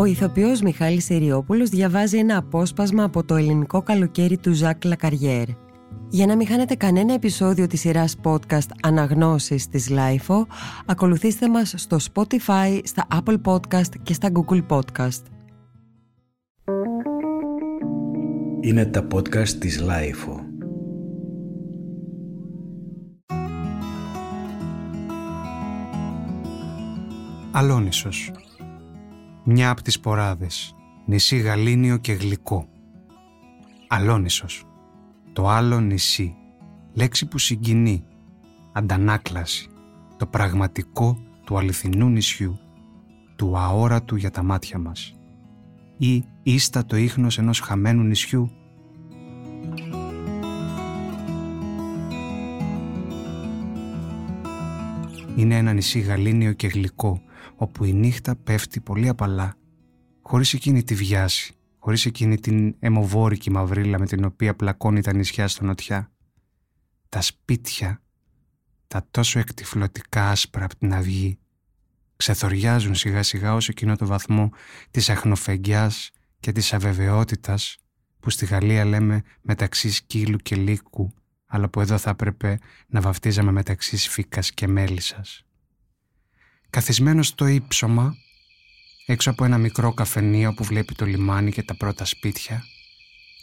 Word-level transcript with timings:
Ο 0.00 0.04
ηθοποιός 0.04 0.60
Μιχάλης 0.60 1.04
Σεριόπουλος 1.04 1.68
διαβάζει 1.68 2.18
ένα 2.18 2.36
απόσπασμα 2.36 3.04
από 3.04 3.24
το 3.24 3.36
ελληνικό 3.36 3.82
καλοκαίρι 3.82 4.38
του 4.38 4.52
Ζακ 4.52 4.84
Λακαριέρ. 4.84 5.48
Για 6.08 6.26
να 6.26 6.36
μην 6.36 6.46
χάνετε 6.46 6.74
κανένα 6.74 7.12
επεισόδιο 7.12 7.66
της 7.66 7.80
σειράς 7.80 8.16
podcast 8.22 8.68
Αναγνώσεις 8.82 9.68
της 9.68 9.90
LIFO, 9.90 10.46
ακολουθήστε 10.86 11.48
μας 11.48 11.74
στο 11.76 11.96
Spotify, 12.12 12.80
στα 12.84 13.06
Apple 13.14 13.36
Podcast 13.44 13.96
και 14.02 14.12
στα 14.12 14.28
Google 14.32 14.66
Podcast. 14.68 15.22
Είναι 18.60 18.84
τα 18.84 19.06
podcast 19.14 19.48
της 19.48 19.82
LIFO. 19.82 20.40
Αλόνισος 27.52 28.30
Μια 29.44 29.70
από 29.70 29.82
τις 29.82 30.00
ποράδες. 30.00 30.74
Νησί 31.06 31.36
γαλήνιο 31.36 31.96
και 31.96 32.12
γλυκό. 32.12 32.68
Αλόνισος. 33.88 34.64
Το 35.32 35.48
άλλο 35.48 35.80
νησί. 35.80 36.34
Λέξη 36.92 37.28
που 37.28 37.38
συγκινεί. 37.38 38.04
Αντανάκλαση. 38.72 39.68
Το 40.16 40.26
πραγματικό 40.26 41.18
του 41.44 41.58
αληθινού 41.58 42.08
νησιού. 42.08 42.58
Του 43.36 43.58
αόρατου 43.58 44.16
για 44.16 44.30
τα 44.30 44.42
μάτια 44.42 44.78
μας. 44.78 45.14
Ή 45.96 46.24
ίστα 46.42 46.84
το 46.84 46.96
ίχνος 46.96 47.38
ενός 47.38 47.60
χαμένου 47.60 48.02
νησιού. 48.02 48.50
Είναι 55.36 55.56
ένα 55.56 55.72
νησί 55.72 55.98
γαλήνιο 55.98 56.52
και 56.52 56.66
γλυκό 56.66 57.22
όπου 57.60 57.84
η 57.84 57.92
νύχτα 57.92 58.36
πέφτει 58.36 58.80
πολύ 58.80 59.08
απαλά, 59.08 59.54
χωρίς 60.22 60.54
εκείνη 60.54 60.82
τη 60.82 60.94
βιάση, 60.94 61.54
χωρίς 61.78 62.06
εκείνη 62.06 62.40
την 62.40 62.74
αιμοβόρικη 62.78 63.50
μαυρίλα 63.50 63.98
με 63.98 64.06
την 64.06 64.24
οποία 64.24 64.56
πλακώνει 64.56 65.00
τα 65.00 65.14
νησιά 65.14 65.48
στο 65.48 65.64
νοτιά. 65.64 66.12
Τα 67.08 67.20
σπίτια, 67.20 68.02
τα 68.86 69.06
τόσο 69.10 69.38
εκτιφλωτικά 69.38 70.30
άσπρα 70.30 70.64
από 70.64 70.76
την 70.76 70.94
αυγή, 70.94 71.38
ξεθοριάζουν 72.16 72.94
σιγά 72.94 73.22
σιγά 73.22 73.54
ως 73.54 73.68
εκείνο 73.68 73.96
το 73.96 74.06
βαθμό 74.06 74.50
της 74.90 75.10
αχνοφεγγιάς 75.10 76.10
και 76.40 76.52
της 76.52 76.72
αβεβαιότητας 76.72 77.76
που 78.20 78.30
στη 78.30 78.46
Γαλλία 78.46 78.84
λέμε 78.84 79.22
μεταξύ 79.40 79.90
σκύλου 79.90 80.36
και 80.36 80.56
λύκου 80.56 81.14
αλλά 81.46 81.68
που 81.68 81.80
εδώ 81.80 81.98
θα 81.98 82.10
έπρεπε 82.10 82.58
να 82.86 83.00
βαφτίζαμε 83.00 83.52
μεταξύ 83.52 83.96
σφίκας 83.96 84.50
και 84.50 84.68
μέλισσας. 84.68 85.44
Καθισμένος 86.70 87.26
στο 87.26 87.46
ύψωμα, 87.46 88.16
έξω 89.06 89.30
από 89.30 89.44
ένα 89.44 89.58
μικρό 89.58 89.92
καφενείο 89.92 90.54
που 90.54 90.64
βλέπει 90.64 90.94
το 90.94 91.04
λιμάνι 91.04 91.52
και 91.52 91.62
τα 91.62 91.74
πρώτα 91.74 92.04
σπίτια, 92.04 92.64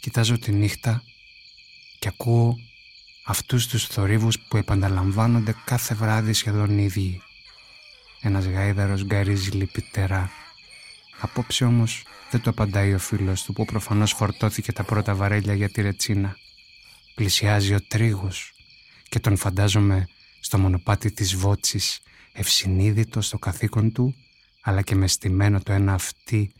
κοιτάζω 0.00 0.38
τη 0.38 0.52
νύχτα 0.52 1.02
και 1.98 2.08
ακούω 2.08 2.58
αυτούς 3.24 3.66
τους 3.66 3.86
θορύβους 3.86 4.38
που 4.38 4.56
επαναλαμβάνονται 4.56 5.54
κάθε 5.64 5.94
βράδυ 5.94 6.32
σχεδόν 6.32 6.78
ίδιοι. 6.78 7.22
Ένας 8.20 8.46
γάιδαρος 8.46 9.04
γκαρίζει 9.04 9.50
λυπητερά. 9.50 10.30
Απόψε 11.20 11.64
όμως 11.64 12.04
δεν 12.30 12.40
το 12.40 12.50
απαντάει 12.50 12.94
ο 12.94 12.98
φίλος 12.98 13.42
του 13.42 13.52
που 13.52 13.64
προφανώς 13.64 14.12
φορτώθηκε 14.12 14.72
τα 14.72 14.84
πρώτα 14.84 15.14
βαρέλια 15.14 15.54
για 15.54 15.68
τη 15.68 15.82
ρετσίνα. 15.82 16.36
Πλησιάζει 17.14 17.74
ο 17.74 17.80
τρίγος 17.88 18.52
και 19.08 19.18
τον 19.18 19.36
φαντάζομαι 19.36 20.08
στο 20.40 20.58
μονοπάτι 20.58 21.12
της 21.12 21.36
βότσης 21.36 22.00
ευσυνείδητο 22.32 23.20
στο 23.20 23.38
καθήκον 23.38 23.92
του 23.92 24.14
αλλά 24.62 24.82
και 24.82 24.94
με 24.94 25.06
στημένο 25.06 25.60
το 25.60 25.72
ένα 25.72 25.92
αυτή 25.92 26.52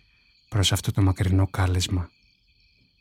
προς 0.49 0.73
αυτό 0.73 0.93
το 0.93 1.03
μακρινό 1.03 1.47
κάλεσμα. 1.47 2.11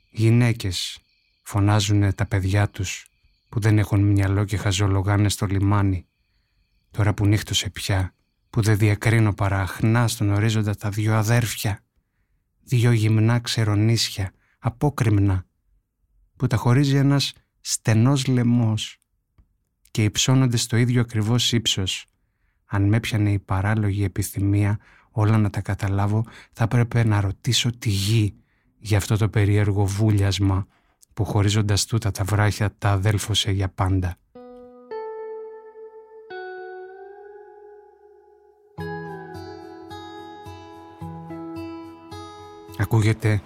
Γυναίκες 0.10 1.00
φωνάζουν 1.42 2.16
τα 2.16 2.26
παιδιά 2.26 2.70
τους 2.70 3.08
που 3.50 3.60
δεν 3.60 3.78
έχουν 3.78 4.02
μυαλό 4.02 4.44
και 4.44 4.58
χαζολογάνε 4.58 5.30
στο 5.30 5.46
λιμάνι. 5.46 6.08
Τώρα 6.92 7.14
που 7.14 7.26
νύχτωσε 7.26 7.70
πια, 7.70 8.14
που 8.50 8.62
δεν 8.62 8.78
διακρίνω 8.78 9.34
παρά 9.34 9.62
αχνά 9.62 10.08
στον 10.08 10.30
ορίζοντα 10.30 10.76
τα 10.76 10.90
δυο 10.90 11.16
αδέρφια, 11.16 11.84
δυο 12.64 12.92
γυμνά 12.92 13.40
ξερονίσια, 13.40 14.34
απόκριμνα, 14.60 15.46
που 16.36 16.48
τα 16.48 16.58
χωρίζει 16.58 16.96
ένας 16.96 17.34
στενός 17.62 18.26
λαιμός 18.26 18.98
και 19.92 20.04
υψώνονται 20.04 20.58
στο 20.58 20.78
ίδιο 20.78 21.02
ακριβώς 21.02 21.52
ύψος 21.52 22.06
αν 22.68 22.88
με 22.88 22.96
έπιανε 22.96 23.32
η 23.32 23.40
παράλογη 23.40 24.04
επιθυμία 24.04 24.80
όλα 25.12 25.38
να 25.38 25.50
τα 25.50 25.62
καταλάβω, 25.62 26.26
θα 26.52 26.64
έπρεπε 26.64 27.04
να 27.04 27.22
ρωτήσω 27.22 27.78
τη 27.78 27.90
γη 27.90 28.36
για 28.80 28.98
αυτό 28.98 29.18
το 29.18 29.30
περίεργο 29.30 29.86
βούλιασμα 29.86 30.68
που 31.14 31.26
χωρίζοντας 31.26 31.86
τούτα 31.86 32.12
τα 32.12 32.24
βράχια 32.24 32.76
τα 32.78 32.90
αδέλφωσε 32.90 33.52
για 33.52 33.70
πάντα. 33.70 34.18
Ακούγεται 42.80 43.42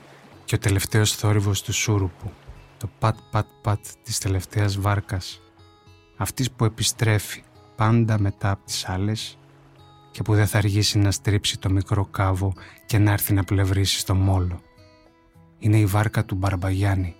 και 0.46 0.56
ο 0.56 0.58
τελευταίος 0.58 1.16
θόρυβος 1.16 1.62
του 1.62 1.74
σούρουπου, 1.74 2.32
το 2.78 2.90
πατ 3.00 3.18
πατ 3.32 3.48
πατ 3.62 3.86
της 4.04 4.18
τελευταίας 4.18 4.78
βάρκας, 4.78 5.42
αυτής 6.18 6.52
που 6.52 6.66
επιστρέφει, 6.66 7.44
πάντα 7.82 8.20
μετά 8.20 8.52
από 8.52 8.66
τις 8.66 8.90
άλλες 8.90 9.38
και 10.12 10.22
που 10.22 10.36
δεν 10.36 10.48
θα 10.48 10.58
αργήσει 10.58 10.98
να 10.98 11.12
στρίψει 11.12 11.60
το 11.60 11.70
μικρό 11.70 12.06
κάβο 12.06 12.54
και 12.86 12.98
να 12.98 13.12
έρθει 13.12 13.34
να 13.34 13.44
πλευρίσει 13.44 14.00
στο 14.00 14.16
μόλο. 14.16 14.62
Είναι 15.60 15.78
η 15.78 15.86
βάρκα 15.86 16.26
του 16.26 16.36
Μπαρμπαγιάννη. 16.36 17.16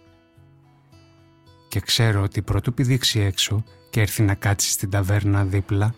Και 1.68 1.80
ξέρω 1.80 2.22
ότι 2.22 2.42
πρωτού 2.42 2.74
πηδήξει 2.74 3.20
έξω 3.20 3.64
και 3.90 4.02
έρθει 4.02 4.24
να 4.24 4.34
κάτσει 4.34 4.72
στην 4.72 4.90
ταβέρνα 4.90 5.46
δίπλα, 5.46 5.94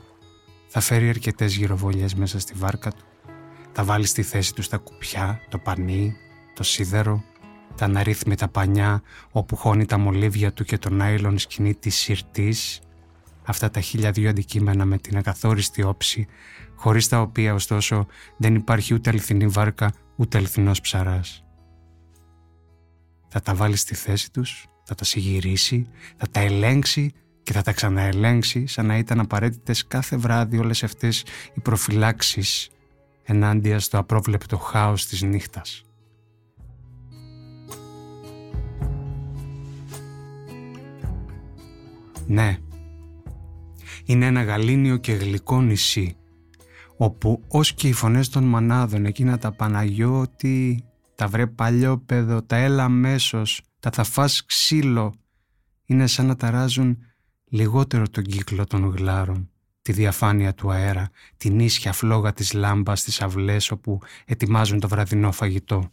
θα 0.68 0.80
φέρει 0.80 1.10
αρκετές 1.10 1.56
γυροβολιές 1.56 2.16
μέσα 2.16 2.40
στη 2.40 2.54
βάρκα 2.56 2.92
του. 2.92 3.06
Θα 3.72 3.84
βάλει 3.84 4.06
στη 4.06 4.24
θέση 4.24 4.54
τους 4.54 4.66
στα 4.66 4.78
κουπιά, 4.78 5.40
το 5.50 5.58
πανί, 5.58 6.16
το 6.54 6.64
σίδερο, 6.64 7.24
τα 7.76 7.86
αναρρύθμιτα 7.86 8.48
πανιά 8.48 9.02
όπου 9.32 9.56
χώνει 9.56 9.86
τα 9.86 9.98
μολύβια 9.98 10.54
του 10.54 10.64
και 10.64 10.78
το 10.78 10.98
άιλον 11.02 11.38
σκηνή 11.38 11.74
της 11.74 11.96
σιρτής 11.96 12.82
αυτά 13.46 13.70
τα 13.70 13.82
χίλια 13.82 14.12
δύο 14.12 14.30
αντικείμενα 14.30 14.86
με 14.86 14.98
την 14.98 15.18
ακαθόριστη 15.18 15.84
όψη, 15.84 16.28
χωρίς 16.76 17.08
τα 17.08 17.22
οποία 17.22 17.54
ωστόσο 17.54 18.08
δεν 18.38 18.56
υπάρχει 18.56 18.94
ούτε 18.94 19.10
αληθινή 19.10 19.48
βάρκα 19.48 19.94
ούτε 20.16 20.38
αληθινός 20.38 20.82
ψαράς. 20.82 21.44
Θα 23.28 23.42
τα 23.42 23.56
βάλει 23.56 23.76
στη 23.76 23.96
θέση 23.96 24.32
τους, 24.32 24.68
θα 24.84 24.96
τα 24.96 25.04
συγυρίσει, 25.04 25.88
θα 26.18 26.28
τα 26.32 26.40
ελέγξει 26.40 27.14
και 27.44 27.54
θα 27.54 27.62
τα 27.62 27.72
ξαναελέγξει 27.72 28.68
σαν 28.68 28.86
να 28.86 28.98
ήταν 28.98 29.20
απαραίτητες 29.20 29.88
κάθε 29.88 30.18
βράδυ 30.18 30.58
όλες 30.58 30.84
αυτές 30.84 31.26
οι 31.54 31.60
προφυλάξεις 31.60 32.70
ενάντια 33.24 33.80
στο 33.80 33.98
απρόβλεπτο 33.98 34.58
χάος 34.58 35.06
της 35.06 35.22
νύχτας. 35.22 35.84
Ναι, 42.28 42.58
είναι 44.04 44.26
ένα 44.26 44.44
γαλήνιο 44.44 44.98
και 44.98 45.12
γλυκό 45.12 45.62
νησί 45.62 46.16
όπου 46.98 47.44
ως 47.48 47.74
και 47.74 47.88
οι 47.88 47.94
φωνές 47.94 48.30
των 48.30 48.44
μανάδων 48.44 49.06
εκείνα 49.06 49.38
τα 49.38 49.52
Παναγιώτη, 49.52 50.84
τα 51.16 51.28
βρε 51.28 51.48
παλιόπεδο, 51.48 52.42
τα 52.42 52.56
έλα 52.56 52.90
μέσος, 52.90 53.62
τα 53.80 53.92
θα 53.92 54.04
φας 54.04 54.46
ξύλο 54.46 55.14
είναι 55.86 56.08
σαν 56.08 56.26
να 56.26 56.36
ταράζουν 56.36 56.98
λιγότερο 57.50 58.10
τον 58.10 58.24
κύκλο 58.24 58.66
των 58.66 58.96
γλάρων, 58.96 59.50
τη 59.82 59.92
διαφάνεια 59.92 60.54
του 60.54 60.72
αέρα, 60.72 61.10
την 61.38 61.60
ίσια 61.60 61.94
φλόγα 61.94 62.34
της 62.34 62.54
λάμπας 62.54 63.00
στις 63.00 63.22
αυλές 63.22 63.72
όπου 63.72 64.00
ετοιμάζουν 64.26 64.80
το 64.80 64.88
βραδινό 64.88 65.32
φαγητό. 65.32 65.92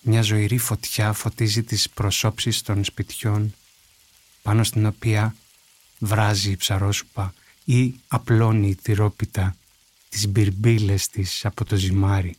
Μια 0.00 0.22
ζωηρή 0.22 0.58
φωτιά 0.58 1.12
φωτίζει 1.12 1.62
τις 1.62 1.90
προσώψεις 1.90 2.62
των 2.62 2.84
σπιτιών, 2.84 3.54
πάνω 4.42 4.64
στην 4.64 4.86
οποία 4.86 5.34
βράζει 5.98 6.50
η 6.50 6.56
ψαρόσουπα 6.56 7.34
ή 7.64 7.94
απλώνει 8.08 8.68
η 8.68 8.74
τυρόπιτα 8.74 9.56
τις 10.08 10.28
μπυρμπίλες 10.28 11.08
της 11.08 11.44
από 11.44 11.64
το 11.64 11.76
ζυμάρι. 11.76 12.36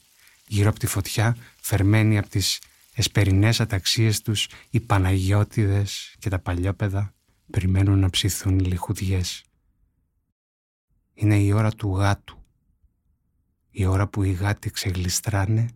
Γύρω 0.47 0.69
από 0.69 0.79
τη 0.79 0.87
φωτιά, 0.87 1.37
φερμένοι 1.61 2.17
από 2.17 2.29
τις 2.29 2.59
εσπερινές 2.93 3.59
αταξίες 3.59 4.21
τους, 4.21 4.47
οι 4.69 4.79
Παναγιώτιδες 4.79 6.15
και 6.19 6.29
τα 6.29 6.39
παλιόπαιδα 6.39 7.13
περιμένουν 7.51 7.99
να 7.99 8.09
ψηθούν 8.09 8.59
οι 8.59 8.63
λιχουδιές. 8.63 9.43
Είναι 11.13 11.39
η 11.39 11.51
ώρα 11.51 11.71
του 11.71 11.95
γάτου. 11.95 12.43
Η 13.71 13.85
ώρα 13.85 14.07
που 14.07 14.23
οι 14.23 14.31
γάτοι 14.31 14.69
ξεγλιστράνε 14.71 15.69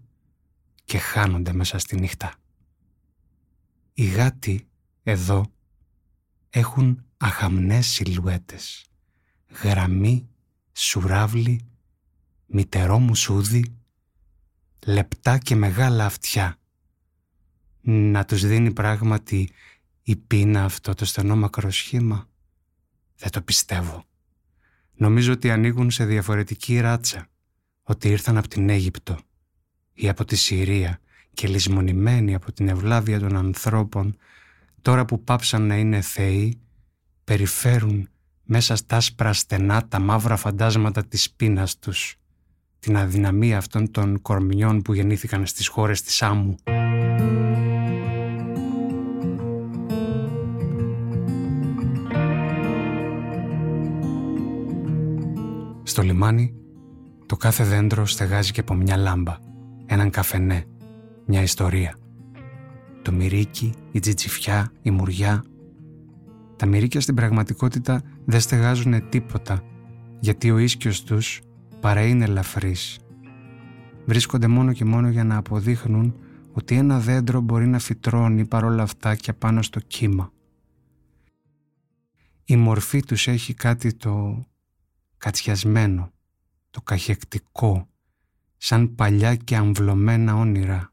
και 0.85 0.97
χάνονται 0.97 1.53
μέσα 1.53 1.77
στη 1.77 1.99
νύχτα. 1.99 2.33
Οι 3.93 4.05
γάτοι 4.05 4.67
εδώ 5.03 5.51
έχουν 6.55 7.05
αχαμνές 7.17 7.87
σιλουέτες, 7.87 8.85
γραμμή, 9.63 10.29
σουράβλι, 10.73 11.65
μητερό 12.45 12.99
μου 12.99 13.15
σούδι, 13.15 13.77
λεπτά 14.85 15.37
και 15.37 15.55
μεγάλα 15.55 16.05
αυτιά. 16.05 16.59
Να 17.81 18.25
τους 18.25 18.45
δίνει 18.45 18.73
πράγματι 18.73 19.49
η 20.03 20.15
πείνα 20.15 20.63
αυτό 20.63 20.93
το 20.93 21.05
στενό 21.05 21.35
μακροσχήμα. 21.35 22.29
Δεν 23.15 23.31
το 23.31 23.41
πιστεύω. 23.41 24.03
Νομίζω 24.93 25.31
ότι 25.33 25.51
ανοίγουν 25.51 25.91
σε 25.91 26.05
διαφορετική 26.05 26.79
ράτσα, 26.79 27.29
ότι 27.83 28.09
ήρθαν 28.09 28.37
από 28.37 28.47
την 28.47 28.69
Αίγυπτο 28.69 29.19
ή 29.93 30.09
από 30.09 30.25
τη 30.25 30.35
Συρία 30.35 30.99
και 31.33 31.47
λησμονημένοι 31.47 32.33
από 32.33 32.51
την 32.51 32.67
ευλάβεια 32.67 33.19
των 33.19 33.35
ανθρώπων, 33.35 34.17
τώρα 34.83 35.05
που 35.05 35.23
πάψαν 35.23 35.67
να 35.67 35.75
είναι 35.75 36.01
θεοί, 36.01 36.59
περιφέρουν 37.23 38.09
μέσα 38.43 38.75
στα 38.75 38.95
άσπρα 38.95 39.33
στενά 39.33 39.87
τα 39.87 39.99
μαύρα 39.99 40.35
φαντάσματα 40.35 41.05
της 41.05 41.31
πείνας 41.31 41.79
τους, 41.79 42.15
την 42.79 42.97
αδυναμία 42.97 43.57
αυτών 43.57 43.91
των 43.91 44.21
κορμιών 44.21 44.81
που 44.81 44.93
γεννήθηκαν 44.93 45.45
στις 45.45 45.67
χώρες 45.67 46.01
της 46.01 46.21
άμμου. 46.21 46.55
Στο 55.83 56.01
λιμάνι, 56.01 56.53
το 57.25 57.35
κάθε 57.35 57.63
δέντρο 57.63 58.05
στεγάζει 58.05 58.51
και 58.51 58.59
από 58.59 58.73
μια 58.73 58.97
λάμπα, 58.97 59.37
έναν 59.85 60.09
καφενέ, 60.09 60.65
μια 61.25 61.41
ιστορία. 61.41 61.97
Το 63.03 63.11
μυρίκι, 63.11 63.73
η 63.91 63.99
τζιτζιφιά, 63.99 64.71
η 64.81 64.91
μουριά. 64.91 65.43
Τα 66.55 66.65
μυρίκια 66.65 67.01
στην 67.01 67.15
πραγματικότητα 67.15 68.01
δεν 68.25 68.39
στεγάζουν 68.39 69.09
τίποτα, 69.09 69.63
γιατί 70.19 70.51
ο 70.51 70.57
ίσκιος 70.57 71.03
τους 71.03 71.41
παρά 71.79 72.05
είναι 72.05 72.23
ελαφρύς. 72.23 72.99
Βρίσκονται 74.05 74.47
μόνο 74.47 74.73
και 74.73 74.85
μόνο 74.85 75.09
για 75.09 75.23
να 75.23 75.37
αποδείχνουν 75.37 76.15
ότι 76.51 76.75
ένα 76.75 76.99
δέντρο 76.99 77.41
μπορεί 77.41 77.67
να 77.67 77.79
φυτρώνει 77.79 78.45
παρόλα 78.45 78.83
αυτά 78.83 79.15
και 79.15 79.33
πάνω 79.33 79.61
στο 79.61 79.79
κύμα. 79.79 80.31
Η 82.45 82.55
μορφή 82.55 83.03
τους 83.03 83.27
έχει 83.27 83.53
κάτι 83.53 83.93
το 83.93 84.45
κατσιασμένο, 85.17 86.11
το 86.69 86.81
καχεκτικό, 86.81 87.87
σαν 88.57 88.95
παλιά 88.95 89.35
και 89.35 89.55
αμβλωμένα 89.55 90.35
όνειρα. 90.35 90.92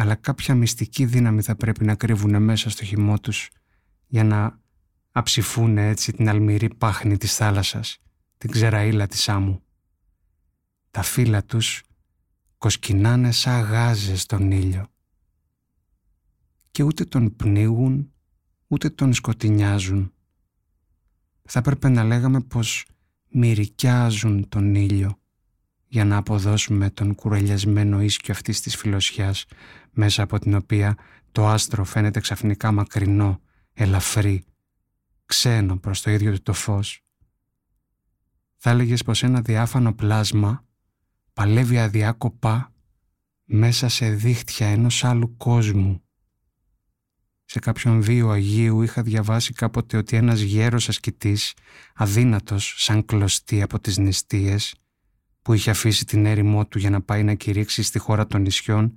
Αλλά 0.00 0.14
κάποια 0.14 0.54
μυστική 0.54 1.04
δύναμη 1.04 1.42
θα 1.42 1.56
πρέπει 1.56 1.84
να 1.84 1.94
κρύβουν 1.94 2.42
μέσα 2.42 2.70
στο 2.70 2.84
χυμό 2.84 3.20
τους 3.20 3.50
για 4.06 4.24
να 4.24 4.60
αψηφούν 5.12 5.78
έτσι 5.78 6.12
την 6.12 6.28
αλμυρή 6.28 6.74
πάχνη 6.74 7.16
της 7.16 7.36
θάλασσας, 7.36 7.98
την 8.38 8.50
ξεραίλα 8.50 9.06
της 9.06 9.28
άμμου. 9.28 9.62
Τα 10.90 11.02
φύλλα 11.02 11.44
τους 11.44 11.82
κοσκινάνε 12.58 13.32
σαν 13.32 13.60
γάζες 13.60 14.20
στον 14.20 14.50
ήλιο 14.50 14.86
και 16.70 16.82
ούτε 16.82 17.04
τον 17.04 17.36
πνίγουν 17.36 18.12
ούτε 18.66 18.90
τον 18.90 19.14
σκοτεινιάζουν 19.14 20.12
θα 21.42 21.58
έπρεπε 21.58 21.88
να 21.88 22.04
λέγαμε 22.04 22.40
πως 22.40 22.86
μυρικιάζουν 23.28 24.48
τον 24.48 24.74
ήλιο 24.74 25.18
για 25.88 26.04
να 26.04 26.16
αποδώσουμε 26.16 26.90
τον 26.90 27.14
κουρελιασμένο 27.14 28.02
ίσκιο 28.02 28.34
αυτής 28.34 28.60
της 28.60 28.76
φιλοσιάς 28.76 29.46
μέσα 29.98 30.22
από 30.22 30.38
την 30.38 30.54
οποία 30.54 30.96
το 31.32 31.48
άστρο 31.48 31.84
φαίνεται 31.84 32.20
ξαφνικά 32.20 32.72
μακρινό, 32.72 33.40
ελαφρύ, 33.72 34.44
ξένο 35.26 35.78
προς 35.78 36.02
το 36.02 36.10
ίδιο 36.10 36.32
του 36.32 36.42
το 36.42 36.52
φως. 36.52 37.02
Θα 38.56 38.70
έλεγες 38.70 39.02
πως 39.02 39.22
ένα 39.22 39.40
διάφανο 39.40 39.94
πλάσμα 39.94 40.64
παλεύει 41.32 41.78
αδιάκοπα 41.78 42.72
μέσα 43.44 43.88
σε 43.88 44.10
δίχτυα 44.10 44.66
ενός 44.66 45.04
άλλου 45.04 45.36
κόσμου 45.36 46.02
σε 47.50 47.58
κάποιον 47.58 48.02
βίο 48.02 48.30
Αγίου 48.30 48.82
είχα 48.82 49.02
διαβάσει 49.02 49.52
κάποτε 49.52 49.96
ότι 49.96 50.16
ένας 50.16 50.40
γέρος 50.40 50.88
ασκητής, 50.88 51.54
αδύνατος 51.94 52.74
σαν 52.76 53.04
κλωστή 53.04 53.62
από 53.62 53.80
τις 53.80 53.98
νηστείες, 53.98 54.74
που 55.42 55.52
είχε 55.52 55.70
αφήσει 55.70 56.04
την 56.04 56.26
έρημό 56.26 56.66
του 56.66 56.78
για 56.78 56.90
να 56.90 57.00
πάει 57.00 57.22
να 57.22 57.34
κηρύξει 57.34 57.82
στη 57.82 57.98
χώρα 57.98 58.26
των 58.26 58.40
νησιών, 58.40 58.94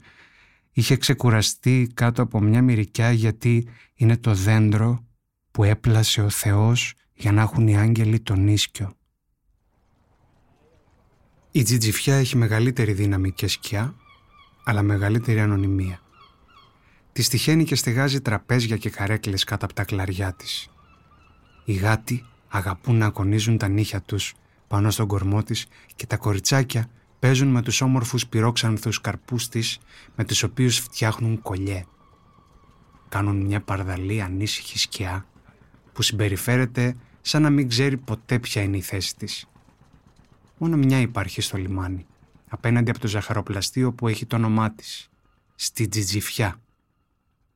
είχε 0.71 0.95
ξεκουραστεί 0.95 1.91
κάτω 1.93 2.21
από 2.21 2.39
μια 2.39 2.61
μυρικιά 2.61 3.11
γιατί 3.11 3.67
είναι 3.95 4.17
το 4.17 4.33
δέντρο 4.33 5.05
που 5.51 5.63
έπλασε 5.63 6.21
ο 6.21 6.29
Θεός 6.29 6.93
για 7.13 7.31
να 7.31 7.41
έχουν 7.41 7.67
οι 7.67 7.77
άγγελοι 7.77 8.19
τον 8.19 8.47
ίσκιο. 8.47 8.93
Η 11.51 11.63
τζιτζιφιά 11.63 12.15
έχει 12.15 12.37
μεγαλύτερη 12.37 12.93
δύναμη 12.93 13.31
και 13.31 13.47
σκιά, 13.47 13.95
αλλά 14.63 14.81
μεγαλύτερη 14.81 15.39
ανωνυμία. 15.39 16.01
Τη 17.11 17.27
τυχαίνει 17.27 17.63
και 17.63 17.75
στεγάζει 17.75 18.21
τραπέζια 18.21 18.77
και 18.77 18.89
καρέκλες 18.89 19.43
κάτω 19.43 19.65
από 19.65 19.73
τα 19.73 19.83
κλαριά 19.83 20.33
της. 20.33 20.69
Οι 21.65 21.73
γάτοι 21.73 22.25
αγαπούν 22.47 22.95
να 22.97 23.05
ακονίζουν 23.05 23.57
τα 23.57 23.67
νύχια 23.67 24.01
τους 24.01 24.33
πάνω 24.67 24.91
στον 24.91 25.07
κορμό 25.07 25.43
της 25.43 25.67
και 25.95 26.05
τα 26.05 26.17
κοριτσάκια 26.17 26.89
παίζουν 27.21 27.47
με 27.47 27.61
τους 27.61 27.81
όμορφους 27.81 28.27
πυρόξανθους 28.27 29.01
καρπούς 29.01 29.47
της 29.47 29.79
με 30.15 30.25
τους 30.25 30.43
οποίους 30.43 30.77
φτιάχνουν 30.77 31.41
κολλιέ. 31.41 31.85
Κάνουν 33.09 33.45
μια 33.45 33.61
παρδαλή 33.61 34.21
ανήσυχη 34.21 34.77
σκιά 34.77 35.25
που 35.93 36.01
συμπεριφέρεται 36.01 36.95
σαν 37.21 37.41
να 37.41 37.49
μην 37.49 37.67
ξέρει 37.67 37.97
ποτέ 37.97 38.39
ποια 38.39 38.61
είναι 38.61 38.77
η 38.77 38.81
θέση 38.81 39.15
της. 39.15 39.45
Μόνο 40.57 40.77
μια 40.77 40.99
υπάρχει 40.99 41.41
στο 41.41 41.57
λιμάνι, 41.57 42.05
απέναντι 42.49 42.89
από 42.89 42.99
το 42.99 43.07
ζαχαροπλαστείο 43.07 43.93
που 43.93 44.07
έχει 44.07 44.25
το 44.25 44.35
όνομά 44.35 44.71
της, 44.71 45.09
στη 45.55 45.87
Τζιτζιφιά. 45.87 46.61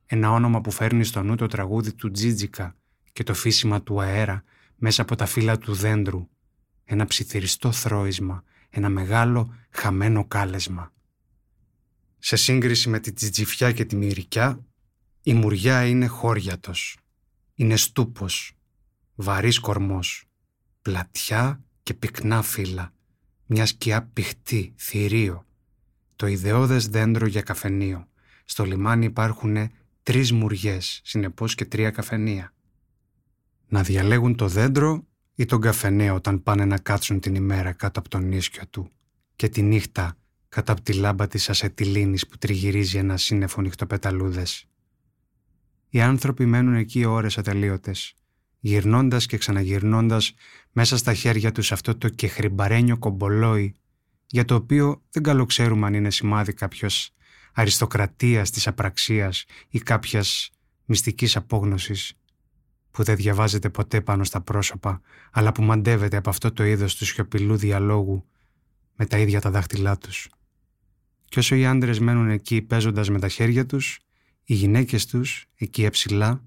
Ένα 0.06 0.30
όνομα 0.30 0.60
που 0.60 0.70
φέρνει 0.70 1.04
στο 1.04 1.22
νου 1.22 1.34
το 1.34 1.46
τραγούδι 1.46 1.92
του 1.92 2.10
Τζίτζικα 2.10 2.74
και 3.12 3.22
το 3.22 3.34
φύσιμα 3.34 3.82
του 3.82 4.00
αέρα 4.00 4.44
μέσα 4.76 5.02
από 5.02 5.16
τα 5.16 5.26
φύλλα 5.26 5.58
του 5.58 5.74
δέντρου. 5.74 6.28
Ένα 6.84 7.06
ψιθυριστό 7.06 7.72
θρόισμα, 7.72 8.44
ένα 8.76 8.88
μεγάλο 8.88 9.54
χαμένο 9.70 10.24
κάλεσμα. 10.24 10.92
Σε 12.18 12.36
σύγκριση 12.36 12.88
με 12.88 13.00
τη 13.00 13.12
τζιτζιφιά 13.12 13.72
και 13.72 13.84
τη 13.84 13.96
μυρικιά, 13.96 14.64
η 15.22 15.34
μουριά 15.34 15.86
είναι 15.86 16.06
χώριατος, 16.06 16.98
είναι 17.54 17.76
στούπος, 17.76 18.52
βαρύς 19.14 19.58
κορμός, 19.58 20.24
πλατιά 20.82 21.64
και 21.82 21.94
πυκνά 21.94 22.42
φύλλα, 22.42 22.92
μιας 23.46 23.68
σκιά 23.68 24.02
πηχτή, 24.12 24.74
θηρίο, 24.76 25.46
το 26.16 26.26
ιδεώδες 26.26 26.88
δέντρο 26.88 27.26
για 27.26 27.42
καφενείο. 27.42 28.08
Στο 28.44 28.64
λιμάνι 28.64 29.04
υπάρχουν 29.04 29.70
τρεις 30.02 30.32
μουριές, 30.32 31.00
συνεπώς 31.04 31.54
και 31.54 31.64
τρία 31.64 31.90
καφενεία. 31.90 32.54
Να 33.68 33.82
διαλέγουν 33.82 34.36
το 34.36 34.48
δέντρο 34.48 35.06
ή 35.36 35.44
τον 35.44 35.60
καφενέ 35.60 36.10
όταν 36.10 36.42
πάνε 36.42 36.64
να 36.64 36.78
κάτσουν 36.78 37.20
την 37.20 37.34
ημέρα 37.34 37.72
κάτω 37.72 38.00
από 38.00 38.08
τον 38.08 38.32
ίσκιο 38.32 38.66
του 38.70 38.90
και 39.36 39.48
τη 39.48 39.62
νύχτα 39.62 40.16
κάτω 40.48 40.72
από 40.72 40.80
τη 40.80 40.92
λάμπα 40.92 41.26
της 41.26 41.48
ασετιλίνης 41.48 42.26
που 42.26 42.38
τριγυρίζει 42.38 42.98
ένα 42.98 43.16
σύννεφο 43.16 43.60
νυχτοπεταλούδες. 43.60 44.66
Οι 45.88 46.00
άνθρωποι 46.00 46.46
μένουν 46.46 46.74
εκεί 46.74 47.04
ώρες 47.04 47.38
ατελείωτες, 47.38 48.14
γυρνώντας 48.60 49.26
και 49.26 49.36
ξαναγυρνώντας 49.36 50.34
μέσα 50.72 50.96
στα 50.96 51.14
χέρια 51.14 51.52
τους 51.52 51.72
αυτό 51.72 51.96
το 51.96 52.08
κεχρυμπαρένιο 52.08 52.98
κομπολόι 52.98 53.74
για 54.26 54.44
το 54.44 54.54
οποίο 54.54 55.02
δεν 55.10 55.22
καλοξέρουμε 55.22 55.86
αν 55.86 55.94
είναι 55.94 56.10
σημάδι 56.10 56.52
κάποιος 56.52 57.10
αριστοκρατίας 57.52 58.50
της 58.50 58.66
απραξίας 58.66 59.44
ή 59.68 59.78
κάποιας 59.78 60.50
μυστικής 60.84 61.36
απόγνωσης 61.36 62.12
που 62.96 63.02
δεν 63.02 63.16
διαβάζεται 63.16 63.70
ποτέ 63.70 64.00
πάνω 64.00 64.24
στα 64.24 64.40
πρόσωπα 64.40 65.00
αλλά 65.30 65.52
που 65.52 65.62
μαντεύεται 65.62 66.16
από 66.16 66.30
αυτό 66.30 66.52
το 66.52 66.64
είδος 66.64 66.96
του 66.96 67.04
σιωπηλού 67.04 67.56
διαλόγου 67.56 68.26
με 68.94 69.06
τα 69.06 69.18
ίδια 69.18 69.40
τα 69.40 69.50
δάχτυλά 69.50 69.98
τους. 69.98 70.28
Κι 71.24 71.38
όσο 71.38 71.54
οι 71.54 71.66
άντρες 71.66 71.98
μένουν 71.98 72.30
εκεί 72.30 72.62
παίζοντας 72.62 73.10
με 73.10 73.18
τα 73.18 73.28
χέρια 73.28 73.66
τους, 73.66 73.98
οι 74.44 74.54
γυναίκες 74.54 75.06
τους, 75.06 75.46
εκεί 75.56 75.84
εψηλά, 75.84 76.44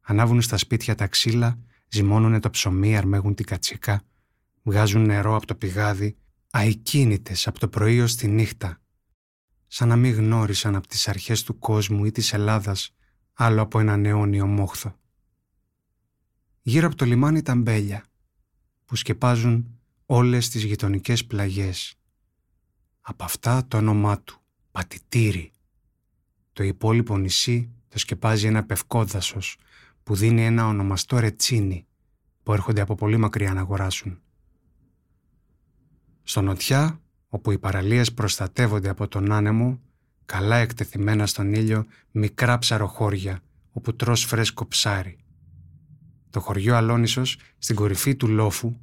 ανάβουν 0.00 0.42
στα 0.42 0.56
σπίτια 0.56 0.94
τα 0.94 1.06
ξύλα, 1.06 1.58
ζυμώνουν 1.88 2.40
το 2.40 2.50
ψωμί, 2.50 2.96
αρμέγουν 2.96 3.34
την 3.34 3.46
κατσίκα, 3.46 4.02
βγάζουν 4.62 5.06
νερό 5.06 5.36
από 5.36 5.46
το 5.46 5.54
πηγάδι, 5.54 6.16
αικίνητες 6.50 7.46
από 7.46 7.58
το 7.58 7.68
πρωί 7.68 8.00
ως 8.00 8.14
τη 8.14 8.28
νύχτα, 8.28 8.80
σαν 9.66 9.88
να 9.88 9.96
μην 9.96 10.14
γνώρισαν 10.14 10.76
από 10.76 10.86
τις 10.86 11.08
αρχές 11.08 11.42
του 11.42 11.58
κόσμου 11.58 12.04
ή 12.04 12.10
της 12.10 12.32
Ελλάδας 12.32 12.94
άλλο 13.32 13.62
από 13.62 13.80
έναν 13.80 14.04
αιώνιο 14.04 14.46
μόχθο. 14.46 14.96
Γύρω 16.68 16.86
από 16.86 16.96
το 16.96 17.04
λιμάνι 17.04 17.42
τα 17.42 17.54
μπέλια, 17.54 18.04
που 18.84 18.96
σκεπάζουν 18.96 19.78
όλες 20.06 20.48
τις 20.48 20.64
γειτονικές 20.64 21.24
πλαγιές. 21.26 21.94
Από 23.00 23.24
αυτά 23.24 23.66
το 23.68 23.76
όνομά 23.76 24.20
του, 24.20 24.40
Πατητήρι. 24.70 25.52
Το 26.52 26.62
υπόλοιπο 26.62 27.18
νησί 27.18 27.70
το 27.88 27.98
σκεπάζει 27.98 28.46
ένα 28.46 28.64
πευκόδασος 28.64 29.58
που 30.02 30.14
δίνει 30.14 30.44
ένα 30.44 30.66
ονομαστό 30.66 31.18
ρετσίνι 31.18 31.86
που 32.42 32.52
έρχονται 32.52 32.80
από 32.80 32.94
πολύ 32.94 33.16
μακριά 33.16 33.52
να 33.52 33.60
αγοράσουν. 33.60 34.20
Στο 36.22 36.42
νοτιά 36.42 37.00
όπου 37.28 37.50
οι 37.50 37.58
παραλίες 37.58 38.12
προστατεύονται 38.12 38.88
από 38.88 39.08
τον 39.08 39.32
άνεμο, 39.32 39.80
καλά 40.26 40.56
εκτεθειμένα 40.56 41.26
στον 41.26 41.52
ήλιο 41.52 41.86
μικρά 42.10 42.58
ψαροχώρια, 42.58 43.42
όπου 43.72 43.96
τρως 43.96 44.24
φρέσκο 44.24 44.66
ψάρι. 44.66 45.18
Το 46.36 46.42
χωριό 46.42 46.76
Αλόνισος, 46.76 47.38
στην 47.58 47.76
κορυφή 47.76 48.16
του 48.16 48.28
λόφου, 48.28 48.76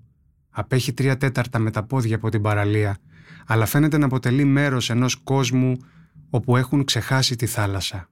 απέχει 0.50 0.94
τρία 0.94 1.18
τέταρτα 1.18 1.60
με 1.60 1.72
τα 1.72 1.84
πόδια 1.84 2.16
από 2.16 2.30
την 2.30 2.42
παραλία, 2.42 2.98
αλλά 3.46 3.66
φαίνεται 3.66 3.98
να 3.98 4.06
αποτελεί 4.06 4.44
μέρος 4.44 4.90
ενός 4.90 5.16
κόσμου 5.16 5.78
όπου 6.30 6.58
έχουν 6.58 6.84
ξεχάσει 6.84 7.36
τη 7.36 7.46
θάλασσα. 7.46 8.10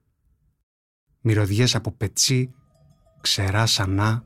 Μυρωδιές 1.21 1.75
από 1.75 1.91
πετσί, 1.91 2.51
ξερά 3.21 3.65
σανά, 3.65 4.23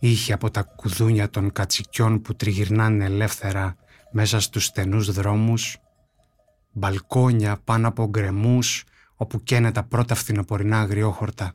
ήχοι 0.00 0.32
από 0.32 0.50
τα 0.50 0.62
κουδούνια 0.62 1.30
των 1.30 1.52
κατσικιών 1.52 2.22
που 2.22 2.34
τριγυρνάνε 2.34 3.04
ελεύθερα 3.04 3.76
μέσα 4.12 4.40
στους 4.40 4.64
στενούς 4.64 5.12
δρόμους, 5.12 5.78
μπαλκόνια 6.72 7.58
πάνω 7.64 7.88
από 7.88 8.08
γκρεμούς 8.08 8.84
όπου 9.14 9.42
καίνε 9.42 9.72
τα 9.72 9.82
πρώτα 9.82 10.14
φθινοπορεινά 10.14 10.80
αγριόχορτα. 10.80 11.52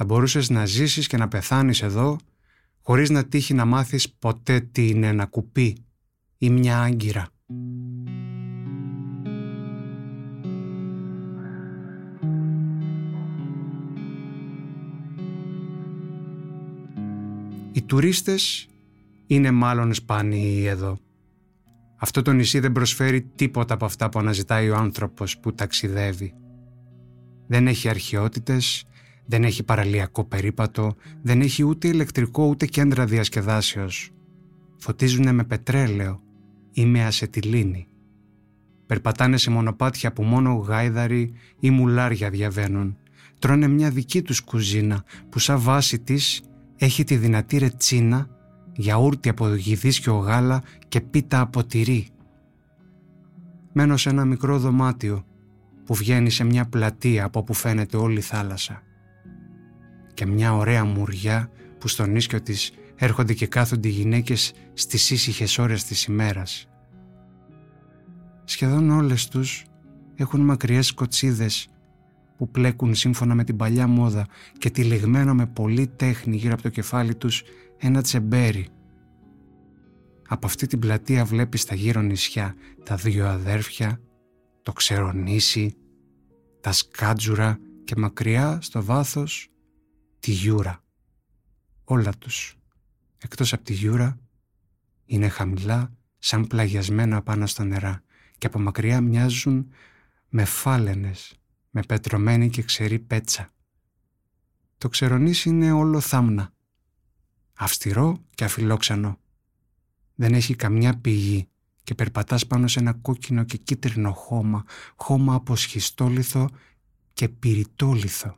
Θα 0.00 0.06
μπορούσες 0.06 0.50
να 0.50 0.66
ζήσεις 0.66 1.06
και 1.06 1.16
να 1.16 1.28
πεθάνεις 1.28 1.82
εδώ 1.82 2.16
χωρίς 2.82 3.10
να 3.10 3.24
τύχει 3.24 3.54
να 3.54 3.64
μάθεις 3.64 4.12
ποτέ 4.12 4.60
τι 4.60 4.88
είναι 4.88 5.06
ένα 5.06 5.26
κουπί 5.26 5.84
ή 6.38 6.50
μια 6.50 6.80
άγκυρα. 6.80 7.28
Οι 17.72 17.82
τουρίστες 17.82 18.68
είναι 19.26 19.50
μάλλον 19.50 19.94
σπάνιοι 19.94 20.64
εδώ. 20.66 20.98
Αυτό 21.96 22.22
το 22.22 22.32
νησί 22.32 22.58
δεν 22.58 22.72
προσφέρει 22.72 23.22
τίποτα 23.22 23.74
από 23.74 23.84
αυτά 23.84 24.08
που 24.08 24.18
αναζητάει 24.18 24.70
ο 24.70 24.76
άνθρωπος 24.76 25.38
που 25.38 25.54
ταξιδεύει. 25.54 26.34
Δεν 27.46 27.66
έχει 27.66 27.88
αρχαιότητες, 27.88 28.84
δεν 29.30 29.44
έχει 29.44 29.62
παραλιακό 29.62 30.24
περίπατο, 30.24 30.94
δεν 31.22 31.40
έχει 31.40 31.64
ούτε 31.64 31.88
ηλεκτρικό 31.88 32.46
ούτε 32.46 32.66
κέντρα 32.66 33.04
διασκεδάσεως. 33.04 34.10
Φωτίζουνε 34.76 35.32
με 35.32 35.44
πετρέλαιο 35.44 36.20
ή 36.72 36.86
με 36.86 37.04
ασετιλίνη. 37.04 37.86
Περπατάνε 38.86 39.36
σε 39.36 39.50
μονοπάτια 39.50 40.12
που 40.12 40.22
μόνο 40.22 40.54
γάιδαροι 40.54 41.32
ή 41.60 41.70
μουλάρια 41.70 42.30
διαβαίνουν. 42.30 42.96
Τρώνε 43.38 43.68
μια 43.68 43.90
δική 43.90 44.22
τους 44.22 44.40
κουζίνα 44.40 45.04
που 45.28 45.38
σαν 45.38 45.60
βάση 45.60 45.98
της 45.98 46.42
έχει 46.76 47.04
τη 47.04 47.16
δυνατή 47.16 47.58
ρετσίνα, 47.58 48.28
γιαούρτι 48.72 49.28
από 49.28 49.54
γυδίσκιο 49.54 50.14
γάλα 50.14 50.62
και 50.88 51.00
πίτα 51.00 51.40
από 51.40 51.64
τυρί. 51.64 52.08
Μένω 53.72 53.96
σε 53.96 54.08
ένα 54.08 54.24
μικρό 54.24 54.58
δωμάτιο 54.58 55.24
που 55.84 55.94
βγαίνει 55.94 56.30
σε 56.30 56.44
μια 56.44 56.64
πλατεία 56.64 57.24
από 57.24 57.38
όπου 57.38 57.54
φαίνεται 57.54 57.96
όλη 57.96 58.18
η 58.18 58.20
θάλασσα 58.20 58.82
και 60.18 60.26
μια 60.26 60.54
ωραία 60.54 60.84
μουριά 60.84 61.50
που 61.78 61.88
στον 61.88 62.16
ίσκιο 62.16 62.42
της 62.42 62.72
έρχονται 62.96 63.34
και 63.34 63.46
κάθονται 63.46 63.88
οι 63.88 63.90
γυναίκες 63.90 64.52
στις 64.74 65.10
ήσυχες 65.10 65.58
ώρες 65.58 65.84
της 65.84 66.04
ημέρας. 66.04 66.68
Σχεδόν 68.44 68.90
όλες 68.90 69.28
τους 69.28 69.64
έχουν 70.14 70.40
μακριές 70.40 70.86
σκοτσίδες 70.86 71.68
που 72.36 72.50
πλέκουν 72.50 72.94
σύμφωνα 72.94 73.34
με 73.34 73.44
την 73.44 73.56
παλιά 73.56 73.86
μόδα 73.86 74.26
και 74.58 74.70
τυλιγμένο 74.70 75.34
με 75.34 75.46
πολλή 75.46 75.86
τέχνη 75.86 76.36
γύρω 76.36 76.52
από 76.52 76.62
το 76.62 76.68
κεφάλι 76.68 77.14
τους 77.14 77.42
ένα 77.76 78.02
τσεμπέρι. 78.02 78.68
Από 80.28 80.46
αυτή 80.46 80.66
την 80.66 80.78
πλατεία 80.78 81.24
βλέπεις 81.24 81.64
τα 81.64 81.74
γύρω 81.74 82.00
νησιά, 82.00 82.54
τα 82.84 82.96
δύο 82.96 83.26
αδέρφια, 83.26 84.00
το 84.62 84.72
ξερονήσι, 84.72 85.76
τα 86.60 86.72
σκάτζουρα 86.72 87.58
και 87.84 87.94
μακριά 87.96 88.58
στο 88.60 88.84
βάθος 88.84 89.50
τη 90.20 90.30
γιούρα. 90.30 90.82
Όλα 91.84 92.12
τους, 92.18 92.58
εκτός 93.18 93.52
από 93.52 93.64
τη 93.64 93.72
γιούρα, 93.72 94.18
είναι 95.06 95.28
χαμηλά 95.28 95.92
σαν 96.18 96.46
πλαγιασμένα 96.46 97.22
πάνω 97.22 97.46
στα 97.46 97.64
νερά 97.64 98.02
και 98.38 98.46
από 98.46 98.58
μακριά 98.58 99.00
μοιάζουν 99.00 99.72
με 100.28 100.44
φάλαινες 100.44 101.38
με 101.70 101.82
πετρωμένη 101.82 102.50
και 102.50 102.62
ξερή 102.62 102.98
πέτσα. 102.98 103.50
Το 104.78 104.88
ξερονήσι 104.88 105.48
είναι 105.48 105.72
όλο 105.72 106.00
θάμνα, 106.00 106.52
αυστηρό 107.54 108.24
και 108.34 108.44
αφιλόξενο. 108.44 109.18
Δεν 110.14 110.34
έχει 110.34 110.54
καμιά 110.54 110.98
πηγή 110.98 111.48
και 111.82 111.94
περπατάς 111.94 112.46
πάνω 112.46 112.66
σε 112.68 112.78
ένα 112.78 112.92
κόκκινο 112.92 113.44
και 113.44 113.56
κίτρινο 113.56 114.12
χώμα, 114.12 114.64
χώμα 114.96 115.34
από 115.34 115.56
σχιστόλιθο 115.56 116.48
και 117.12 117.28
πυρητόλιθο. 117.28 118.36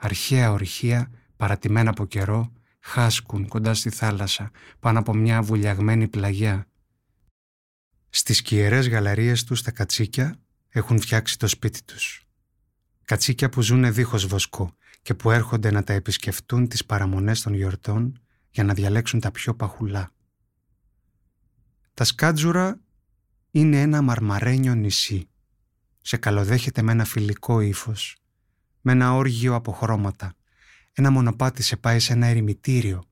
Αρχαία 0.00 0.50
ορυχεία, 0.50 1.10
παρατημένα 1.36 1.90
από 1.90 2.06
καιρό, 2.06 2.52
χάσκουν 2.80 3.48
κοντά 3.48 3.74
στη 3.74 3.90
θάλασσα, 3.90 4.50
πάνω 4.80 4.98
από 4.98 5.14
μια 5.14 5.42
βουλιαγμένη 5.42 6.08
πλαγιά. 6.08 6.66
Στις 8.10 8.42
κιερές 8.42 8.88
γαλαρίες 8.88 9.44
τους 9.44 9.62
τα 9.62 9.70
κατσίκια 9.70 10.38
έχουν 10.68 11.00
φτιάξει 11.00 11.38
το 11.38 11.46
σπίτι 11.46 11.82
τους. 11.84 12.22
Κατσίκια 13.04 13.48
που 13.48 13.60
ζουν 13.60 13.92
δίχως 13.92 14.26
βοσκό 14.26 14.76
και 15.02 15.14
που 15.14 15.30
έρχονται 15.30 15.70
να 15.70 15.84
τα 15.84 15.92
επισκεφτούν 15.92 16.68
τις 16.68 16.84
παραμονές 16.84 17.42
των 17.42 17.54
γιορτών 17.54 18.20
για 18.50 18.64
να 18.64 18.74
διαλέξουν 18.74 19.20
τα 19.20 19.30
πιο 19.30 19.54
παχουλά. 19.54 20.10
Τα 21.94 22.04
Σκάτζουρα 22.04 22.80
είναι 23.50 23.80
ένα 23.80 24.02
μαρμαρένιο 24.02 24.74
νησί. 24.74 25.28
Σε 26.02 26.16
καλοδέχεται 26.16 26.82
με 26.82 26.92
ένα 26.92 27.04
φιλικό 27.04 27.60
ύφος, 27.60 28.16
με 28.80 28.92
ένα 28.92 29.14
όργιο 29.14 29.54
από 29.54 29.72
χρώματα. 29.72 30.34
Ένα 30.92 31.10
μονοπάτι 31.10 31.62
σε 31.62 31.76
πάει 31.76 31.98
σε 31.98 32.12
ένα 32.12 32.26
ερημητήριο. 32.26 33.04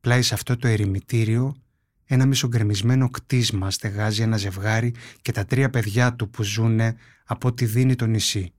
Πλάι 0.00 0.22
σε 0.22 0.34
αυτό 0.34 0.56
το 0.56 0.68
ερημητήριο 0.68 1.56
ένα 2.04 2.26
μισογκρεμισμένο 2.26 3.10
κτίσμα 3.10 3.70
στεγάζει 3.70 4.22
ένα 4.22 4.36
ζευγάρι 4.36 4.94
και 5.22 5.32
τα 5.32 5.44
τρία 5.44 5.70
παιδιά 5.70 6.14
του 6.14 6.30
που 6.30 6.42
ζουνε 6.42 6.96
από 7.24 7.48
ό,τι 7.48 7.64
δίνει 7.64 7.94
το 7.94 8.06
νησί 8.06 8.52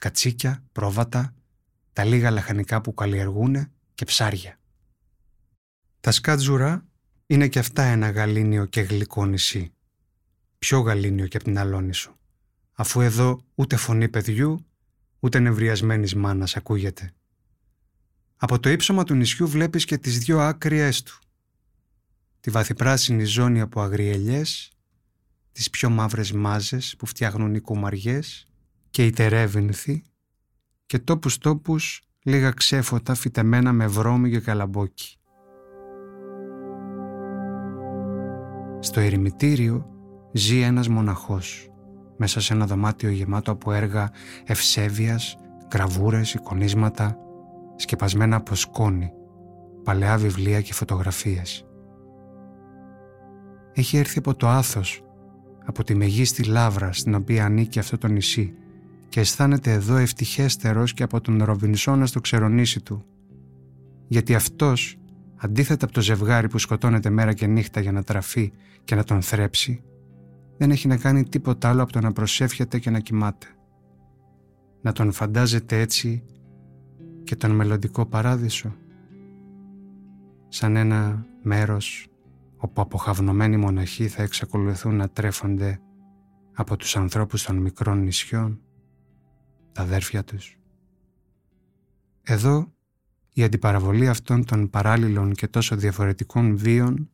κατσίκια, 0.00 0.64
πρόβατα, 0.72 1.34
τα 1.92 2.04
λίγα 2.04 2.30
λαχανικά 2.30 2.80
που 2.80 2.94
καλλιεργούν 2.94 3.72
και 3.94 4.04
ψάρια. 4.04 4.58
Τα 6.00 6.10
Σκάτζουρα 6.10 6.84
είναι 7.26 7.48
και 7.48 7.58
αυτά 7.58 7.82
ένα 7.82 8.10
γαλήνιο 8.10 8.64
και 8.64 8.80
γλυκό 8.80 9.26
νησί. 9.26 9.72
Πιο 10.58 10.80
γαλήνιο 10.80 11.26
και 11.26 11.36
από 11.36 11.46
την 11.46 11.58
Αλόνισο, 11.58 12.18
αφού 12.72 13.00
εδώ 13.00 13.44
ούτε 13.54 13.76
φωνή 13.76 14.08
παιδιού, 14.08 14.66
ούτε 15.20 15.38
νευριασμένης 15.38 16.14
μάνας 16.14 16.56
ακούγεται. 16.56 17.12
Από 18.36 18.58
το 18.58 18.68
ύψωμα 18.68 19.04
του 19.04 19.14
νησιού 19.14 19.48
βλέπεις 19.48 19.84
και 19.84 19.98
τις 19.98 20.18
δυο 20.18 20.40
άκριές 20.40 21.02
του. 21.02 21.18
Τη 22.40 22.50
βαθυπράσινη 22.50 23.24
ζώνη 23.24 23.60
από 23.60 23.80
αγριελιές, 23.80 24.72
τις 25.52 25.70
πιο 25.70 25.90
μαύρες 25.90 26.32
μάζες 26.32 26.94
που 26.98 27.06
φτιάχνουν 27.06 27.54
οι 27.54 27.60
κουμαριές 27.60 28.46
και 28.90 29.06
η 29.06 29.10
τερέβινθη 29.10 30.02
και 30.86 30.98
τόπους 30.98 31.38
τόπους 31.38 32.02
λίγα 32.22 32.50
ξέφωτα 32.50 33.14
φυτεμένα 33.14 33.72
με 33.72 33.86
βρώμη 33.86 34.30
και 34.30 34.40
καλαμπόκι. 34.40 35.14
Στο 38.80 39.00
ερημητήριο 39.00 39.86
ζει 40.32 40.60
ένας 40.60 40.88
μοναχός 40.88 41.69
μέσα 42.22 42.40
σε 42.40 42.52
ένα 42.52 42.66
δωμάτιο 42.66 43.10
γεμάτο 43.10 43.50
από 43.50 43.72
έργα 43.72 44.10
ευσέβειας, 44.44 45.36
γραβούρες, 45.72 46.34
εικονίσματα, 46.34 47.16
σκεπασμένα 47.76 48.36
από 48.36 48.54
σκόνη, 48.54 49.12
παλαιά 49.84 50.16
βιβλία 50.16 50.60
και 50.60 50.74
φωτογραφίες. 50.74 51.66
Έχει 53.72 53.96
έρθει 53.96 54.18
από 54.18 54.34
το 54.34 54.48
άθος, 54.48 55.04
από 55.64 55.84
τη 55.84 55.94
μεγίστη 55.94 56.44
λάβρα 56.44 56.92
στην 56.92 57.14
οποία 57.14 57.44
ανήκει 57.44 57.78
αυτό 57.78 57.98
το 57.98 58.08
νησί 58.08 58.54
και 59.08 59.20
αισθάνεται 59.20 59.72
εδώ 59.72 59.96
ευτυχέστερος 59.96 60.92
και 60.92 61.02
από 61.02 61.20
τον 61.20 61.44
Ροβινσόνα 61.44 62.06
στο 62.06 62.20
ξερονήσι 62.20 62.80
του. 62.80 63.04
Γιατί 64.08 64.34
αυτός, 64.34 64.96
αντίθετα 65.36 65.84
από 65.84 65.94
το 65.94 66.00
ζευγάρι 66.00 66.48
που 66.48 66.58
σκοτώνεται 66.58 67.10
μέρα 67.10 67.32
και 67.32 67.46
νύχτα 67.46 67.80
για 67.80 67.92
να 67.92 68.02
τραφεί 68.02 68.52
και 68.84 68.94
να 68.94 69.04
τον 69.04 69.22
θρέψει, 69.22 69.82
δεν 70.60 70.70
έχει 70.70 70.88
να 70.88 70.96
κάνει 70.96 71.24
τίποτα 71.24 71.68
άλλο 71.68 71.82
από 71.82 71.92
το 71.92 72.00
να 72.00 72.12
προσεύχεται 72.12 72.78
και 72.78 72.90
να 72.90 73.00
κοιμάται. 73.00 73.46
Να 74.80 74.92
τον 74.92 75.12
φαντάζεται 75.12 75.80
έτσι 75.80 76.24
και 77.24 77.36
τον 77.36 77.50
μελλοντικό 77.50 78.06
παράδεισο. 78.06 78.76
Σαν 80.48 80.76
ένα 80.76 81.26
μέρος 81.42 82.08
όπου 82.56 82.80
αποχαυνομένοι 82.80 83.56
μοναχοί 83.56 84.08
θα 84.08 84.22
εξακολουθούν 84.22 84.96
να 84.96 85.08
τρέφονται 85.08 85.80
από 86.54 86.76
τους 86.76 86.96
ανθρώπους 86.96 87.42
των 87.42 87.56
μικρών 87.56 88.02
νησιών 88.02 88.60
τα 89.72 89.82
αδέρφια 89.82 90.24
τους. 90.24 90.58
Εδώ 92.22 92.72
η 93.32 93.42
αντιπαραβολή 93.42 94.08
αυτών 94.08 94.44
των 94.44 94.70
παράλληλων 94.70 95.32
και 95.32 95.48
τόσο 95.48 95.76
διαφορετικών 95.76 96.56
βίων 96.56 97.10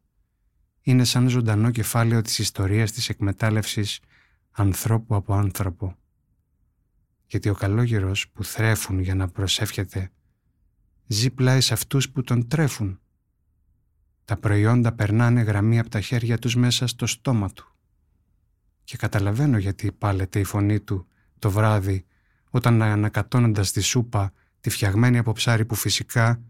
είναι 0.86 1.04
σαν 1.04 1.28
ζωντανό 1.28 1.70
κεφάλαιο 1.70 2.22
της 2.22 2.38
ιστορίας 2.38 2.92
της 2.92 3.08
εκμετάλλευσης 3.08 4.00
ανθρώπου 4.50 5.14
από 5.14 5.34
άνθρωπο. 5.34 5.96
Γιατί 7.26 7.48
ο 7.48 7.54
καλόγερος 7.54 8.28
που 8.28 8.44
θρέφουν 8.44 9.00
για 9.00 9.14
να 9.14 9.28
προσεύχεται 9.28 10.10
ζει 11.06 11.30
πλάι 11.30 11.60
σε 11.60 11.72
αυτούς 11.72 12.10
που 12.10 12.22
τον 12.22 12.48
τρέφουν. 12.48 13.00
Τα 14.24 14.36
προϊόντα 14.36 14.92
περνάνε 14.92 15.40
γραμμή 15.40 15.78
από 15.78 15.88
τα 15.88 16.00
χέρια 16.00 16.38
τους 16.38 16.56
μέσα 16.56 16.86
στο 16.86 17.06
στόμα 17.06 17.50
του. 17.50 17.74
Και 18.84 18.96
καταλαβαίνω 18.96 19.58
γιατί 19.58 19.92
πάλλεται 19.92 20.38
η 20.38 20.44
φωνή 20.44 20.80
του 20.80 21.06
το 21.38 21.50
βράδυ 21.50 22.06
όταν 22.50 22.82
ανακατώνοντας 22.82 23.72
τη 23.72 23.80
σούπα 23.80 24.32
τη 24.60 24.70
φτιαγμένη 24.70 25.18
από 25.18 25.32
ψάρι 25.32 25.64
που 25.64 25.74
φυσικά 25.74 26.42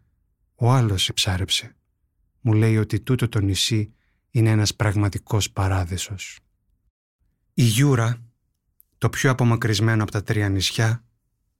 ο 0.54 0.70
άλλος 0.72 1.10
ψάρεψε. 1.14 1.76
Μου 2.40 2.52
λέει 2.52 2.76
ότι 2.76 3.00
τούτο 3.00 3.28
το 3.28 3.40
νησί 3.40 3.90
είναι 4.36 4.50
ένας 4.50 4.74
πραγματικός 4.74 5.50
παράδεισος. 5.50 6.38
Η 7.54 7.62
Γιούρα, 7.62 8.22
το 8.98 9.08
πιο 9.10 9.30
απομακρυσμένο 9.30 10.02
από 10.02 10.12
τα 10.12 10.22
τρία 10.22 10.48
νησιά, 10.48 11.04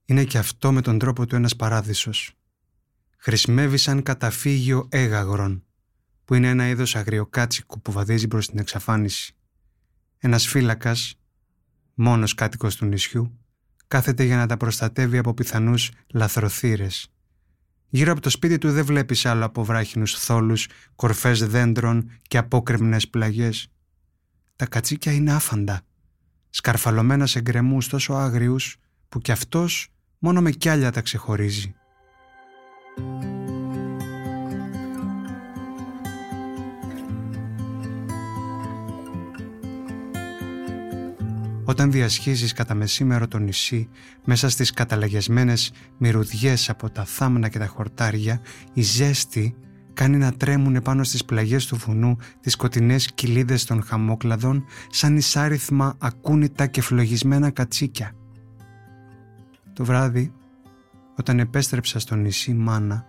είναι 0.05 0.23
και 0.23 0.37
αυτό 0.37 0.71
με 0.71 0.81
τον 0.81 0.97
τρόπο 0.99 1.25
του 1.25 1.35
ένας 1.35 1.55
παράδεισος. 1.55 2.33
Χρησιμεύει 3.17 3.77
σαν 3.77 4.03
καταφύγιο 4.03 4.87
έγαγρον, 4.91 5.65
που 6.25 6.33
είναι 6.33 6.49
ένα 6.49 6.67
είδος 6.67 6.95
αγριοκάτσικου 6.95 7.81
που 7.81 7.91
βαδίζει 7.91 8.27
προς 8.27 8.47
την 8.47 8.59
εξαφάνιση. 8.59 9.35
Ένας 10.17 10.47
φύλακας, 10.47 11.19
μόνος 11.93 12.33
κάτοικος 12.33 12.75
του 12.75 12.85
νησιού, 12.85 13.37
κάθεται 13.87 14.23
για 14.23 14.37
να 14.37 14.45
τα 14.45 14.57
προστατεύει 14.57 15.17
από 15.17 15.33
πιθανούς 15.33 15.91
λαθροθύρες. 16.13 17.11
Γύρω 17.89 18.11
από 18.11 18.21
το 18.21 18.29
σπίτι 18.29 18.57
του 18.57 18.71
δεν 18.71 18.85
βλέπεις 18.85 19.25
άλλο 19.25 19.45
από 19.45 19.63
βράχινους 19.63 20.19
θόλους, 20.19 20.67
κορφές 20.95 21.47
δέντρων 21.47 22.11
και 22.21 22.37
απόκρεμνες 22.37 23.07
πλαγιές. 23.07 23.71
Τα 24.55 24.65
κατσίκια 24.65 25.11
είναι 25.11 25.33
άφαντα, 25.33 25.81
σκαρφαλωμένα 26.49 27.25
σε 27.25 27.41
γκρεμούς 27.41 27.87
τόσο 27.87 28.13
άγριους 28.13 28.77
που 29.09 29.19
κι 29.19 29.31
αυτός 29.31 29.87
μόνο 30.19 30.41
με 30.41 30.51
κιάλια 30.51 30.91
τα 30.91 31.01
ξεχωρίζει. 31.01 31.75
Όταν 41.69 41.91
διασχίζεις 41.91 42.53
κατά 42.53 42.73
μεσήμερο 42.73 43.27
το 43.27 43.37
νησί, 43.37 43.89
μέσα 44.23 44.49
στις 44.49 44.71
καταλαγιασμένες 44.71 45.71
μυρουδιές 45.97 46.69
από 46.69 46.89
τα 46.89 47.05
θάμνα 47.05 47.49
και 47.49 47.59
τα 47.59 47.67
χορτάρια, 47.67 48.41
η 48.73 48.81
ζέστη 48.81 49.55
κάνει 49.93 50.17
να 50.17 50.31
τρέμουν 50.33 50.81
πάνω 50.81 51.03
στις 51.03 51.25
πλαγιές 51.25 51.65
του 51.65 51.75
βουνού 51.75 52.17
τις 52.41 52.53
σκοτεινές 52.53 53.11
κοιλίδες 53.13 53.65
των 53.65 53.83
χαμόκλαδων 53.83 54.65
σαν 54.89 55.17
εισάριθμα 55.17 55.95
ακούνητα 55.99 56.67
και 56.67 56.81
φλογισμένα 56.81 57.49
κατσίκια. 57.49 58.11
Το 59.73 59.85
βράδυ, 59.85 60.33
όταν 61.17 61.39
επέστρεψα 61.39 61.99
στο 61.99 62.15
νησί 62.15 62.53
Μάνα, 62.53 63.05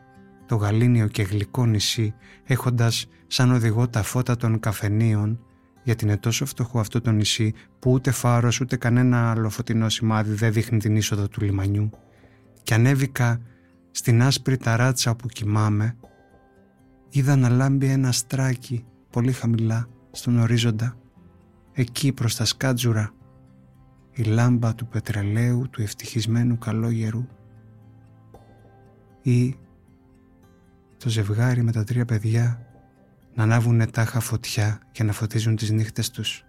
το 0.46 0.56
γαλήνιο 0.56 1.06
και 1.06 1.22
γλυκό 1.22 1.66
νησί, 1.66 2.14
έχοντας 2.44 3.06
σαν 3.26 3.52
οδηγό 3.52 3.88
τα 3.88 4.02
φώτα 4.02 4.36
των 4.36 4.60
καφενείων, 4.60 5.40
γιατί 5.88 6.04
είναι 6.04 6.16
τόσο 6.16 6.46
φτωχό 6.46 6.80
αυτό 6.80 7.00
το 7.00 7.10
νησί 7.10 7.54
που 7.78 7.90
ούτε 7.90 8.10
φάρος 8.10 8.60
ούτε 8.60 8.76
κανένα 8.76 9.30
άλλο 9.30 9.50
φωτεινό 9.50 9.88
σημάδι 9.88 10.32
δεν 10.32 10.52
δείχνει 10.52 10.78
την 10.78 10.96
είσοδο 10.96 11.28
του 11.28 11.44
λιμανιού. 11.44 11.90
Και 12.62 12.74
ανέβηκα 12.74 13.40
στην 13.90 14.22
άσπρη 14.22 14.56
ταράτσα 14.56 15.10
όπου 15.10 15.28
κοιμάμαι. 15.28 15.96
Είδα 17.08 17.36
να 17.36 17.48
λάμπει 17.48 17.86
ένα 17.86 18.12
στράκι 18.12 18.84
πολύ 19.10 19.32
χαμηλά 19.32 19.88
στον 20.10 20.38
ορίζοντα. 20.38 20.96
Εκεί 21.72 22.12
προς 22.12 22.36
τα 22.36 22.44
σκάτζουρα 22.44 23.10
η 24.12 24.22
λάμπα 24.22 24.74
του 24.74 24.86
πετρελαίου 24.86 25.68
του 25.70 25.82
ευτυχισμένου 25.82 26.58
καλόγερου. 26.58 27.26
Ή 29.22 29.56
το 30.96 31.08
ζευγάρι 31.08 31.62
με 31.62 31.72
τα 31.72 31.84
τρία 31.84 32.04
παιδιά 32.04 32.67
να 33.38 33.44
ανάβουν 33.44 33.90
τάχα 33.90 34.20
φωτιά 34.20 34.80
και 34.92 35.02
να 35.02 35.12
φωτίζουν 35.12 35.56
τις 35.56 35.70
νύχτες 35.70 36.10
τους. 36.10 36.44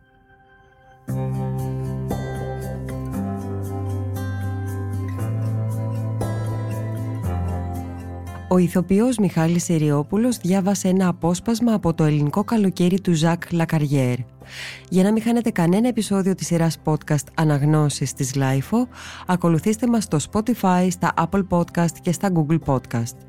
Ο 8.50 8.58
ηθοποιός 8.58 9.18
Μιχάλης 9.18 9.70
Εριόπουλος 9.70 10.38
διάβασε 10.38 10.88
ένα 10.88 11.08
απόσπασμα 11.08 11.74
από 11.74 11.94
το 11.94 12.04
ελληνικό 12.04 12.44
καλοκαίρι 12.44 13.02
του 13.02 13.14
Ζακ 13.14 13.52
Λακαριέρ. 13.52 14.18
Για 14.90 15.04
να 15.04 15.12
μην 15.12 15.22
χάνετε 15.22 15.50
κανένα 15.50 15.88
επεισόδιο 15.88 16.36
της 16.36 16.48
σειράς 16.48 16.78
podcast 16.84 17.26
«Αναγνώσεις» 17.34 18.14
της 18.14 18.34
Lifeo, 18.36 18.88
ακολουθήστε 19.28 19.88
μας 19.88 20.04
στο 20.04 20.18
Spotify, 20.32 20.88
στα 20.90 21.14
Apple 21.18 21.48
Podcast 21.50 21.98
και 22.02 22.12
στα 22.12 22.32
Google 22.34 22.60
Podcast. 22.66 23.29